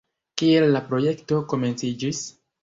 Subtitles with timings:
[0.41, 2.25] Kiel la projekto komenciĝis?